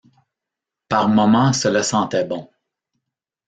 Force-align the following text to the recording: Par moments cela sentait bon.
Par 0.89 1.09
moments 1.09 1.53
cela 1.53 1.83
sentait 1.83 2.25
bon. 2.25 2.49